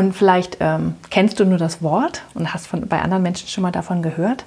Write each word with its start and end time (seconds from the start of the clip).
Und 0.00 0.14
vielleicht 0.14 0.56
ähm, 0.60 0.94
kennst 1.10 1.38
du 1.40 1.44
nur 1.44 1.58
das 1.58 1.82
Wort 1.82 2.22
und 2.32 2.54
hast 2.54 2.66
von, 2.66 2.88
bei 2.88 3.02
anderen 3.02 3.22
Menschen 3.22 3.48
schon 3.48 3.60
mal 3.60 3.70
davon 3.70 4.00
gehört. 4.00 4.46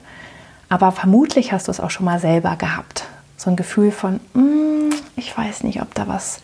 Aber 0.68 0.92
vermutlich 0.92 1.52
hast 1.52 1.68
du 1.68 1.72
es 1.72 1.80
auch 1.80 1.92
schon 1.92 2.08
mal 2.08 2.20
selber 2.20 2.56
gehabt. 2.56 3.04
So 3.38 3.52
ein 3.52 3.56
Gefühl 3.56 3.92
von, 3.92 4.20
mm, 4.34 4.90
ich 5.16 5.38
weiß 5.38 5.62
nicht, 5.64 5.80
ob 5.84 5.94
da 5.94 6.08
was 6.08 6.40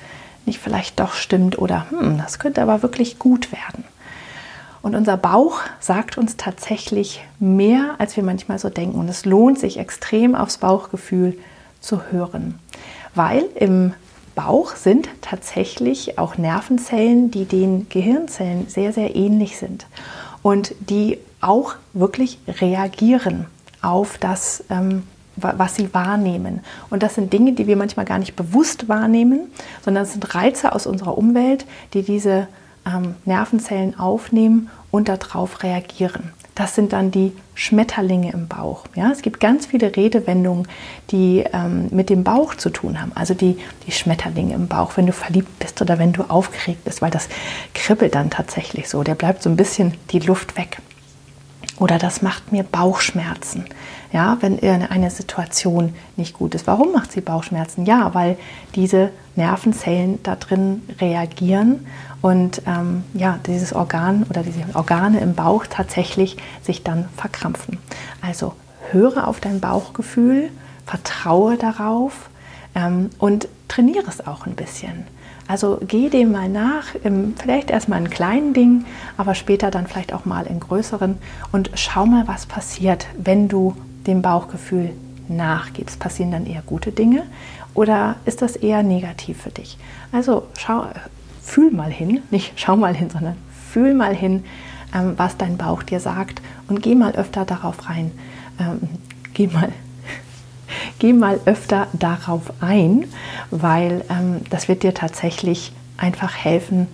nicht 0.45 0.59
vielleicht 0.59 0.99
doch 0.99 1.13
stimmt 1.13 1.57
oder 1.57 1.87
hm, 1.89 2.19
das 2.19 2.37
könnte 2.37 2.61
aber 2.61 2.83
wirklich 2.83 3.17
gut 3.17 3.51
werden. 3.51 3.83
Und 4.83 4.93
unser 4.93 5.17
Bauch 5.17 5.61
sagt 5.79 6.19
uns 6.19 6.37
tatsächlich 6.37 7.25
mehr, 7.39 7.95
als 7.97 8.15
wir 8.15 8.21
manchmal 8.21 8.59
so 8.59 8.69
denken. 8.69 8.99
Und 8.99 9.09
es 9.09 9.25
lohnt 9.25 9.57
sich 9.57 9.79
extrem 9.79 10.35
aufs 10.35 10.59
Bauchgefühl 10.59 11.35
zu 11.81 12.11
hören, 12.11 12.59
weil 13.15 13.45
im 13.55 13.95
Bauch 14.39 14.77
sind 14.77 15.09
tatsächlich 15.19 16.17
auch 16.17 16.37
Nervenzellen, 16.37 17.29
die 17.29 17.43
den 17.43 17.89
Gehirnzellen 17.89 18.69
sehr, 18.69 18.93
sehr 18.93 19.13
ähnlich 19.13 19.57
sind 19.57 19.85
und 20.41 20.73
die 20.79 21.17
auch 21.41 21.75
wirklich 21.91 22.39
reagieren 22.47 23.47
auf 23.81 24.17
das, 24.17 24.63
ähm, 24.69 25.03
was 25.35 25.75
sie 25.75 25.93
wahrnehmen. 25.93 26.61
Und 26.89 27.03
das 27.03 27.15
sind 27.15 27.33
Dinge, 27.33 27.51
die 27.51 27.67
wir 27.67 27.75
manchmal 27.75 28.05
gar 28.05 28.17
nicht 28.17 28.37
bewusst 28.37 28.87
wahrnehmen, 28.87 29.51
sondern 29.83 30.03
es 30.03 30.13
sind 30.13 30.33
Reize 30.33 30.71
aus 30.71 30.87
unserer 30.87 31.17
Umwelt, 31.17 31.65
die 31.93 32.03
diese 32.03 32.47
ähm, 32.85 33.15
Nervenzellen 33.25 33.99
aufnehmen 33.99 34.69
und 34.89 35.09
darauf 35.09 35.63
reagieren. 35.63 36.31
Das 36.59 36.75
sind 36.75 36.91
dann 36.91 37.09
die 37.09 37.31
Schmetterlinge 37.55 38.33
im 38.33 38.49
Bauch. 38.49 38.83
Ja, 38.93 39.11
es 39.11 39.21
gibt 39.21 39.39
ganz 39.39 39.67
viele 39.67 39.95
Redewendungen, 39.95 40.67
die 41.09 41.45
ähm, 41.53 41.87
mit 41.91 42.09
dem 42.09 42.25
Bauch 42.25 42.53
zu 42.53 42.69
tun 42.69 43.01
haben. 43.01 43.13
Also 43.15 43.33
die, 43.33 43.57
die 43.87 43.93
Schmetterlinge 43.93 44.55
im 44.55 44.67
Bauch, 44.67 44.97
wenn 44.97 45.05
du 45.05 45.13
verliebt 45.13 45.57
bist 45.59 45.81
oder 45.81 45.99
wenn 45.99 46.11
du 46.11 46.23
aufgeregt 46.23 46.83
bist, 46.83 47.01
weil 47.01 47.11
das 47.11 47.29
kribbelt 47.73 48.13
dann 48.13 48.29
tatsächlich 48.29 48.89
so. 48.89 49.03
Der 49.03 49.15
bleibt 49.15 49.41
so 49.41 49.49
ein 49.49 49.55
bisschen 49.55 49.93
die 50.11 50.19
Luft 50.19 50.57
weg. 50.57 50.79
Oder 51.79 51.97
das 51.97 52.21
macht 52.21 52.51
mir 52.51 52.63
Bauchschmerzen, 52.63 53.65
ja, 54.11 54.37
wenn 54.41 54.61
eine 54.61 55.09
Situation 55.09 55.95
nicht 56.17 56.33
gut 56.33 56.53
ist. 56.53 56.67
Warum 56.67 56.91
macht 56.91 57.11
sie 57.11 57.21
Bauchschmerzen? 57.21 57.85
Ja, 57.85 58.13
weil 58.13 58.37
diese 58.75 59.11
Nervenzellen 59.37 60.19
da 60.23 60.35
drin 60.35 60.81
reagieren 60.99 61.85
und 62.21 62.61
ähm, 62.67 63.05
ja, 63.13 63.39
dieses 63.47 63.71
Organ 63.71 64.25
oder 64.29 64.43
diese 64.43 64.59
Organe 64.73 65.21
im 65.21 65.35
Bauch 65.35 65.65
tatsächlich 65.67 66.35
sich 66.61 66.83
dann 66.83 67.07
verkrampfen. 67.15 67.77
Also 68.21 68.53
höre 68.91 69.27
auf 69.27 69.39
dein 69.39 69.61
Bauchgefühl, 69.61 70.49
vertraue 70.85 71.55
darauf 71.55 72.29
ähm, 72.75 73.09
und 73.19 73.47
trainiere 73.69 74.07
es 74.09 74.25
auch 74.27 74.45
ein 74.45 74.55
bisschen. 74.55 75.05
Also 75.49 75.79
geh 75.81 76.09
dem 76.09 76.31
mal 76.31 76.47
nach, 76.47 76.89
vielleicht 77.41 77.71
erstmal 77.71 77.99
in 77.99 78.11
kleinen 78.11 78.53
Dingen, 78.53 78.85
aber 79.17 79.33
später 79.33 79.71
dann 79.71 79.87
vielleicht 79.87 80.13
auch 80.13 80.23
mal 80.25 80.45
in 80.45 80.59
größeren 80.59 81.17
und 81.51 81.71
schau 81.73 82.05
mal, 82.05 82.27
was 82.27 82.45
passiert, 82.45 83.07
wenn 83.17 83.47
du 83.47 83.75
dem 84.05 84.21
Bauchgefühl 84.21 84.91
nachgibst. 85.27 85.99
Passieren 85.99 86.29
dann 86.29 86.45
eher 86.45 86.61
gute 86.61 86.91
Dinge 86.91 87.23
oder 87.73 88.17
ist 88.25 88.43
das 88.43 88.57
eher 88.57 88.83
negativ 88.83 89.41
für 89.41 89.49
dich? 89.49 89.79
Also 90.11 90.43
schau, 90.55 90.85
fühl 91.41 91.71
mal 91.71 91.89
hin, 91.89 92.21
nicht 92.29 92.53
schau 92.55 92.77
mal 92.77 92.95
hin, 92.95 93.09
sondern 93.09 93.35
fühl 93.71 93.95
mal 93.95 94.15
hin, 94.15 94.43
ähm, 94.93 95.15
was 95.17 95.35
dein 95.37 95.57
Bauch 95.57 95.81
dir 95.81 95.99
sagt 95.99 96.43
und 96.67 96.83
geh 96.83 96.93
mal 96.93 97.13
öfter 97.13 97.43
darauf 97.45 97.89
rein. 97.89 98.11
Ähm, 98.59 98.81
geh 99.33 99.47
mal 99.47 99.71
geh 100.99 101.13
mal 101.13 101.39
öfter 101.45 101.87
darauf 101.93 102.53
ein, 102.61 103.05
weil 103.49 104.03
ähm, 104.09 104.41
das 104.49 104.67
wird 104.67 104.83
dir 104.83 104.93
tatsächlich 104.93 105.71
einfach 105.97 106.35
helfen, 106.35 106.87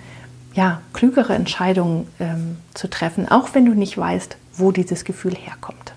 ja, 0.54 0.82
klügere 0.94 1.34
Entscheidungen 1.34 2.08
ähm, 2.20 2.58
zu 2.74 2.90
treffen, 2.90 3.30
auch 3.30 3.50
wenn 3.54 3.66
du 3.66 3.74
nicht 3.74 3.98
weißt, 3.98 4.38
wo 4.54 4.72
dieses 4.72 5.04
Gefühl 5.04 5.36
herkommt. 5.36 5.94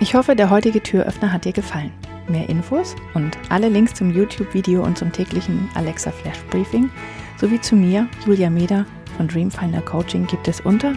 Ich 0.00 0.14
hoffe, 0.14 0.36
der 0.36 0.50
heutige 0.50 0.82
Türöffner 0.82 1.32
hat 1.32 1.44
dir 1.44 1.52
gefallen. 1.52 1.90
Mehr 2.28 2.48
Infos 2.48 2.94
und 3.14 3.38
alle 3.48 3.68
Links 3.68 3.94
zum 3.94 4.14
YouTube-Video 4.14 4.84
und 4.84 4.98
zum 4.98 5.10
täglichen 5.12 5.68
Alexa 5.74 6.10
Flash 6.10 6.38
Briefing 6.50 6.90
sowie 7.40 7.60
zu 7.60 7.74
mir, 7.74 8.06
Julia 8.26 8.50
Meder 8.50 8.84
von 9.16 9.26
Dreamfinder 9.26 9.80
Coaching 9.80 10.26
gibt 10.26 10.46
es 10.46 10.60
unter 10.60 10.92